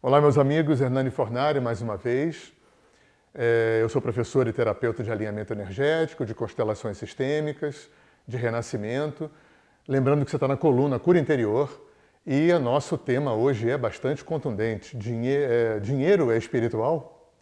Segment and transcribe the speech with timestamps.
[0.00, 2.52] Olá, meus amigos, Hernani Fornari, mais uma vez.
[3.34, 7.90] É, eu sou professor e terapeuta de alinhamento energético, de constelações sistêmicas,
[8.24, 9.28] de renascimento.
[9.88, 11.84] Lembrando que você está na coluna Cura Interior
[12.24, 17.32] e o nosso tema hoje é bastante contundente: dinheiro é, dinheiro é espiritual?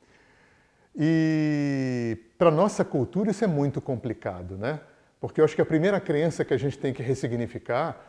[0.96, 4.80] E para nossa cultura isso é muito complicado, né?
[5.20, 8.02] Porque eu acho que a primeira crença que a gente tem que ressignificar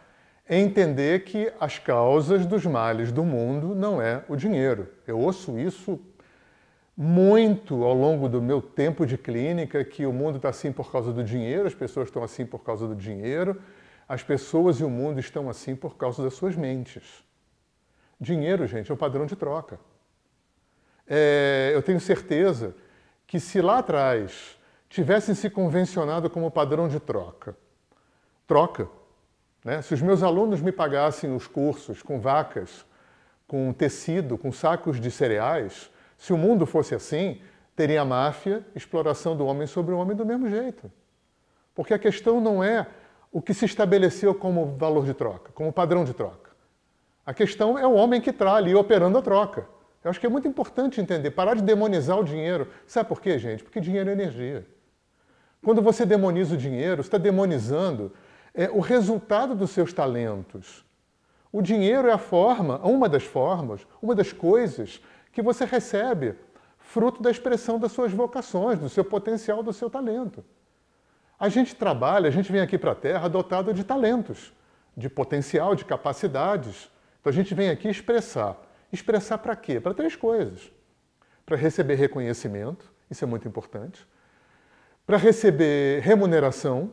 [0.50, 4.88] é entender que as causas dos males do mundo não é o dinheiro.
[5.06, 6.00] Eu ouço isso
[6.96, 11.12] muito ao longo do meu tempo de clínica, que o mundo está assim por causa
[11.12, 13.62] do dinheiro, as pessoas estão assim por causa do dinheiro,
[14.08, 17.24] as pessoas e o mundo estão assim por causa das suas mentes.
[18.20, 19.80] Dinheiro, gente, é o padrão de troca.
[21.06, 22.74] É, eu tenho certeza
[23.28, 24.58] que se lá atrás
[24.90, 27.56] tivessem se convencionado como padrão de troca,
[28.48, 28.90] troca,
[29.64, 29.82] né?
[29.82, 32.86] Se os meus alunos me pagassem os cursos com vacas,
[33.48, 37.42] com tecido, com sacos de cereais, se o mundo fosse assim,
[37.76, 40.92] teria máfia, exploração do homem sobre o homem do mesmo jeito.
[41.76, 42.88] Porque a questão não é
[43.32, 46.50] o que se estabeleceu como valor de troca, como padrão de troca.
[47.26, 49.68] A questão é o homem que está ali operando a troca.
[50.04, 52.70] Eu acho que é muito importante entender, parar de demonizar o dinheiro.
[52.88, 53.64] Sabe por quê, gente?
[53.64, 54.66] Porque dinheiro é energia.
[55.62, 58.14] Quando você demoniza o dinheiro, você está demonizando
[58.58, 60.84] é o resultado dos seus talentos.
[61.52, 65.00] O dinheiro é a forma, uma das formas, uma das coisas
[65.32, 66.34] que você recebe
[66.80, 70.44] fruto da expressão das suas vocações, do seu potencial, do seu talento.
[71.40, 74.52] A gente trabalha, a gente vem aqui para a Terra dotado de talentos,
[74.96, 76.90] de potencial, de capacidades.
[77.22, 78.58] Então a gente vem aqui expressar.
[78.92, 79.80] Expressar para quê?
[79.80, 80.72] Para três coisas.
[81.46, 84.08] Para receber reconhecimento, isso é muito importante.
[85.06, 86.92] Para receber remuneração,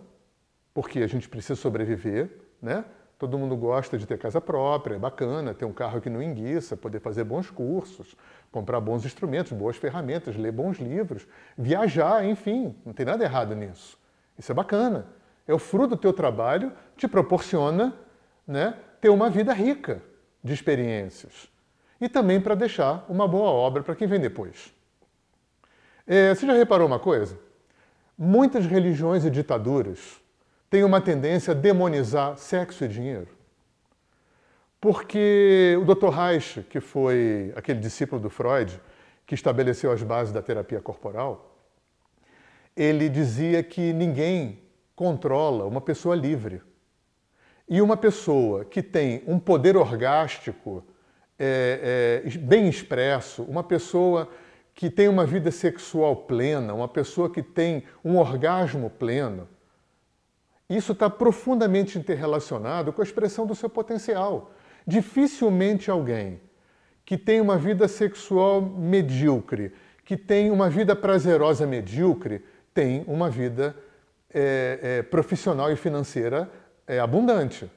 [0.74, 2.28] porque a gente precisa sobreviver,
[2.60, 2.84] né?
[3.16, 6.76] Todo mundo gosta de ter casa própria, é bacana, ter um carro que não enguiça,
[6.76, 8.16] poder fazer bons cursos,
[8.50, 13.96] comprar bons instrumentos, boas ferramentas, ler bons livros, viajar, enfim, não tem nada errado nisso.
[14.36, 15.06] Isso é bacana.
[15.46, 17.94] É o fruto do teu trabalho, te proporciona
[18.46, 20.02] né, ter uma vida rica
[20.42, 21.48] de experiências.
[22.00, 24.74] E também para deixar uma boa obra para quem vem depois.
[26.04, 27.38] É, você já reparou uma coisa?
[28.18, 30.23] Muitas religiões e ditaduras
[30.68, 33.28] tem uma tendência a demonizar sexo e dinheiro.
[34.80, 36.08] Porque o Dr.
[36.08, 38.80] Reich, que foi aquele discípulo do Freud,
[39.26, 41.58] que estabeleceu as bases da terapia corporal,
[42.76, 44.60] ele dizia que ninguém
[44.94, 46.60] controla uma pessoa livre.
[47.68, 50.84] E uma pessoa que tem um poder orgástico
[51.38, 54.28] é, é, bem expresso, uma pessoa
[54.74, 59.48] que tem uma vida sexual plena, uma pessoa que tem um orgasmo pleno,
[60.68, 64.52] isso está profundamente interrelacionado com a expressão do seu potencial.
[64.86, 66.40] Dificilmente alguém
[67.04, 69.72] que tem uma vida sexual medíocre,
[70.04, 72.42] que tem uma vida prazerosa medíocre,
[72.72, 73.76] tem uma vida
[74.32, 76.50] é, é, profissional e financeira
[76.86, 77.70] é, abundante.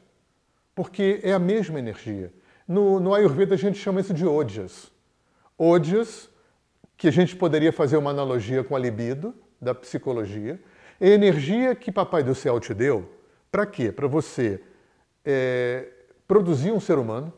[0.74, 2.32] Porque é a mesma energia.
[2.68, 4.92] No, no Ayurveda a gente chama isso de ojas.
[5.58, 6.30] Ojas,
[6.98, 10.60] que a gente poderia fazer uma analogia com a libido da psicologia,
[11.00, 13.10] é energia que Papai do Céu te deu,
[13.52, 13.92] para quê?
[13.92, 14.62] Para você
[15.24, 15.88] é,
[16.28, 17.34] produzir um ser humano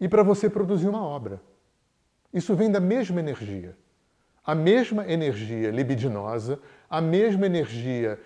[0.00, 1.40] e para você produzir uma obra.
[2.32, 3.76] Isso vem da mesma energia.
[4.44, 6.58] A mesma energia libidinosa,
[6.90, 8.18] a mesma energia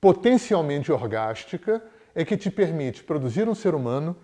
[0.00, 1.82] potencialmente orgástica
[2.14, 4.16] é que te permite produzir um ser humano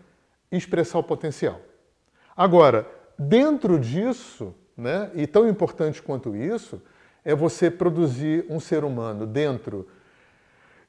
[0.50, 1.60] e expressar o potencial.
[2.36, 2.86] Agora,
[3.18, 6.82] dentro disso, né, e tão importante quanto isso,
[7.26, 9.88] é você produzir um ser humano dentro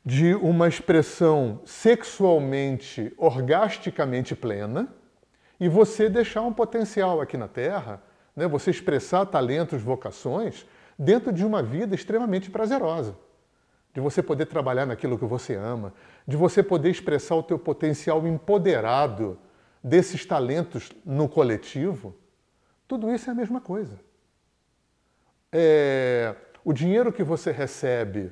[0.06, 4.88] de uma expressão sexualmente, orgasticamente plena
[5.60, 8.04] e você deixar um potencial aqui na Terra,
[8.36, 10.64] né, você expressar talentos, vocações,
[10.98, 13.18] dentro de uma vida extremamente prazerosa.
[13.92, 15.92] De você poder trabalhar naquilo que você ama,
[16.28, 19.40] de você poder expressar o teu potencial empoderado
[19.84, 22.16] desses talentos no coletivo,
[22.88, 24.07] tudo isso é a mesma coisa
[25.52, 28.32] é, o dinheiro que você recebe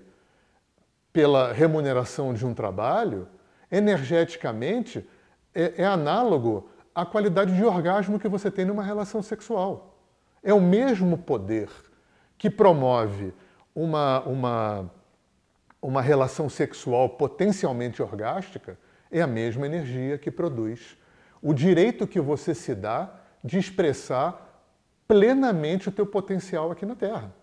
[1.13, 3.27] pela remuneração de um trabalho,
[3.71, 5.07] energeticamente,
[5.53, 9.97] é, é análogo à qualidade de orgasmo que você tem numa relação sexual.
[10.43, 11.69] É o mesmo poder
[12.37, 13.33] que promove
[13.73, 14.91] uma, uma,
[15.81, 18.77] uma relação sexual potencialmente orgástica,
[19.09, 20.97] é a mesma energia que produz
[21.41, 23.13] o direito que você se dá
[23.43, 24.44] de expressar
[25.07, 27.33] plenamente o teu potencial aqui na Terra.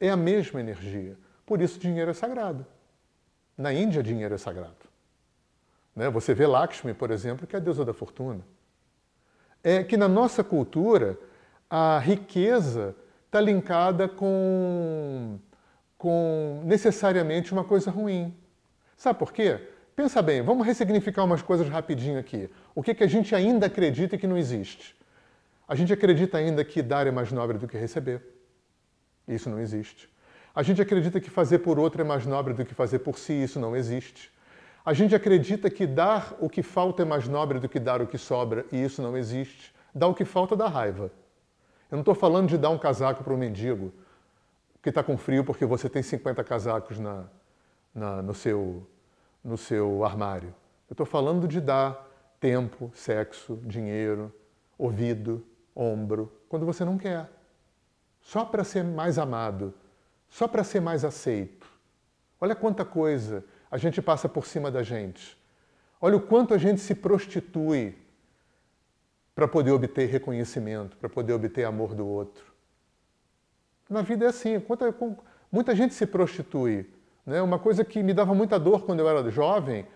[0.00, 1.16] É a mesma energia.
[1.46, 2.66] Por isso, dinheiro é sagrado.
[3.56, 4.74] Na Índia, dinheiro é sagrado.
[5.94, 6.08] Né?
[6.10, 8.40] Você vê Lakshmi, por exemplo, que é a deusa da fortuna.
[9.62, 11.18] é que na nossa cultura
[11.70, 12.96] a riqueza
[13.26, 15.38] está linkada com,
[15.96, 18.36] com necessariamente uma coisa ruim.
[18.96, 19.58] Sabe por quê?
[19.94, 22.50] Pensa bem, vamos ressignificar umas coisas rapidinho aqui.
[22.74, 24.96] O que, que a gente ainda acredita que não existe?
[25.72, 28.20] A gente acredita ainda que dar é mais nobre do que receber.
[29.26, 30.06] Isso não existe.
[30.54, 33.32] A gente acredita que fazer por outro é mais nobre do que fazer por si.
[33.32, 34.30] Isso não existe.
[34.84, 38.06] A gente acredita que dar o que falta é mais nobre do que dar o
[38.06, 38.66] que sobra.
[38.70, 39.74] E isso não existe.
[39.94, 41.10] Dar o que falta dá raiva.
[41.90, 43.94] Eu não estou falando de dar um casaco para um mendigo
[44.82, 47.24] que está com frio porque você tem 50 casacos na,
[47.94, 48.86] na, no, seu,
[49.42, 50.54] no seu armário.
[50.90, 52.06] Eu estou falando de dar
[52.38, 54.30] tempo, sexo, dinheiro,
[54.76, 55.42] ouvido,
[55.74, 57.28] ombro, quando você não quer.
[58.20, 59.74] Só para ser mais amado,
[60.28, 61.66] só para ser mais aceito.
[62.40, 65.36] Olha quanta coisa a gente passa por cima da gente.
[66.00, 67.96] Olha o quanto a gente se prostitui
[69.34, 72.44] para poder obter reconhecimento, para poder obter amor do outro.
[73.88, 74.62] Na vida é assim,
[75.50, 76.88] muita gente se prostitui.
[77.24, 77.40] Né?
[77.40, 79.86] Uma coisa que me dava muita dor quando eu era jovem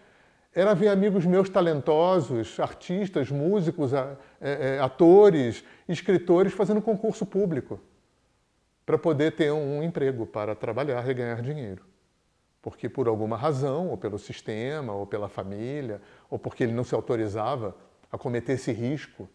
[0.56, 3.92] era ver amigos meus talentosos, artistas, músicos,
[4.40, 7.78] é, atores, escritores fazendo concurso público
[8.86, 11.84] para poder ter um emprego, para trabalhar e ganhar dinheiro.
[12.62, 16.00] Porque por alguma razão, ou pelo sistema, ou pela família,
[16.30, 17.76] ou porque ele não se autorizava
[18.10, 19.28] a cometer esse risco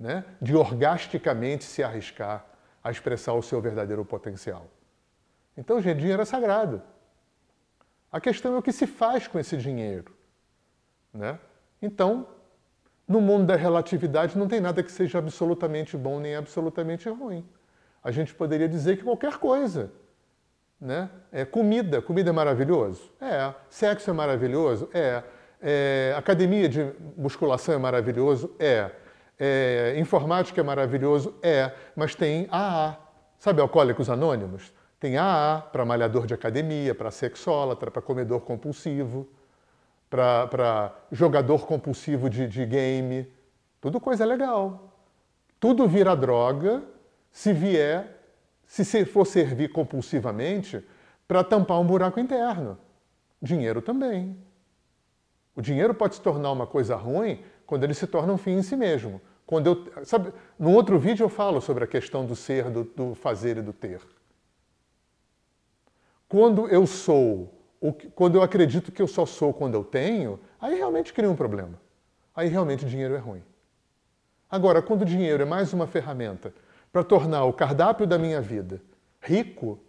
[0.00, 2.46] né, de orgasticamente se arriscar
[2.82, 4.66] a expressar o seu verdadeiro potencial.
[5.54, 6.82] Então, gente, dinheiro é sagrado.
[8.10, 10.21] A questão é o que se faz com esse dinheiro.
[11.12, 11.38] Né?
[11.80, 12.26] Então,
[13.06, 17.46] no mundo da relatividade não tem nada que seja absolutamente bom nem absolutamente ruim.
[18.02, 19.92] A gente poderia dizer que qualquer coisa.
[20.80, 21.08] Né?
[21.30, 23.10] É, comida, comida é maravilhoso?
[23.20, 23.54] É.
[23.68, 24.88] Sexo é maravilhoso?
[24.92, 25.22] É.
[25.60, 26.14] é.
[26.16, 28.52] Academia de musculação é maravilhoso?
[28.58, 28.90] É.
[29.38, 29.94] é.
[29.98, 31.34] Informática é maravilhoso?
[31.42, 31.70] É.
[31.94, 32.96] Mas tem AA.
[33.38, 34.72] Sabe Alcoólicos Anônimos?
[34.98, 39.28] Tem AA para malhador de academia, para sexólatra, para comedor compulsivo,
[40.12, 43.26] para jogador compulsivo de, de game.
[43.80, 44.92] Tudo coisa legal.
[45.58, 46.82] Tudo vira droga
[47.30, 48.20] se vier
[48.66, 50.86] se for servir compulsivamente
[51.26, 52.76] para tampar um buraco interno.
[53.40, 54.36] Dinheiro também.
[55.56, 58.62] O dinheiro pode se tornar uma coisa ruim quando ele se torna um fim em
[58.62, 59.18] si mesmo.
[59.46, 63.14] Quando eu, sabe, no outro vídeo eu falo sobre a questão do ser, do, do
[63.14, 64.00] fazer e do ter.
[66.28, 67.61] Quando eu sou,
[68.14, 71.80] quando eu acredito que eu só sou quando eu tenho, aí realmente cria um problema.
[72.34, 73.42] Aí realmente o dinheiro é ruim.
[74.48, 76.54] Agora, quando o dinheiro é mais uma ferramenta
[76.92, 78.80] para tornar o cardápio da minha vida
[79.20, 79.80] rico,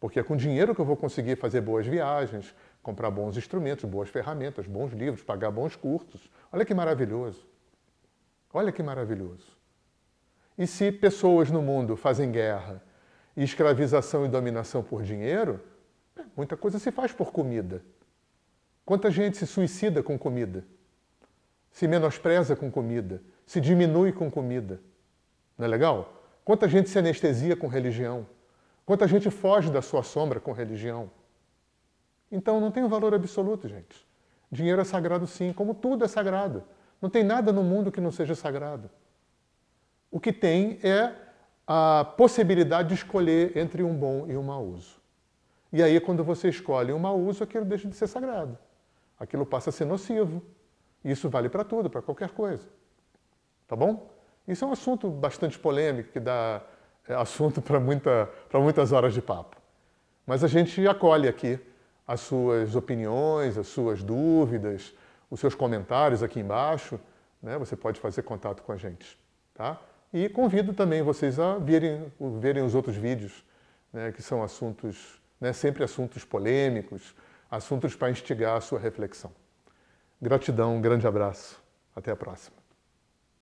[0.00, 4.08] porque é com dinheiro que eu vou conseguir fazer boas viagens, comprar bons instrumentos, boas
[4.08, 6.30] ferramentas, bons livros, pagar bons cursos.
[6.52, 7.46] Olha que maravilhoso.
[8.52, 9.56] Olha que maravilhoso.
[10.56, 12.82] E se pessoas no mundo fazem guerra
[13.36, 15.60] e escravização e dominação por dinheiro,
[16.36, 17.82] muita coisa se faz por comida.
[18.84, 20.64] Quanta gente se suicida com comida?
[21.70, 23.22] Se menospreza com comida?
[23.44, 24.80] Se diminui com comida?
[25.58, 26.22] Não é legal?
[26.44, 28.26] Quanta gente se anestesia com religião?
[28.84, 31.10] Quanta gente foge da sua sombra com religião?
[32.30, 34.06] Então não tem um valor absoluto, gente.
[34.50, 36.62] Dinheiro é sagrado sim, como tudo é sagrado.
[37.00, 38.88] Não tem nada no mundo que não seja sagrado.
[40.10, 41.12] O que tem é
[41.66, 45.00] a possibilidade de escolher entre um bom e um mau uso.
[45.72, 48.56] E aí, quando você escolhe um mau uso, aquilo deixa de ser sagrado.
[49.18, 50.42] Aquilo passa a ser nocivo.
[51.04, 52.66] Isso vale para tudo, para qualquer coisa.
[53.66, 54.10] Tá bom?
[54.46, 56.62] Isso é um assunto bastante polêmico, que dá
[57.08, 59.56] é, assunto para muita, muitas horas de papo.
[60.26, 61.58] Mas a gente acolhe aqui
[62.06, 64.94] as suas opiniões, as suas dúvidas,
[65.30, 67.00] os seus comentários aqui embaixo.
[67.42, 67.58] Né?
[67.58, 69.18] Você pode fazer contato com a gente.
[69.54, 69.80] Tá?
[70.12, 73.44] E convido também vocês a verem, verem os outros vídeos,
[73.92, 74.12] né?
[74.12, 75.52] que são assuntos, né?
[75.52, 77.14] sempre assuntos polêmicos,
[77.50, 79.32] assuntos para instigar a sua reflexão.
[80.20, 81.62] Gratidão, um grande abraço.
[81.94, 82.65] Até a próxima.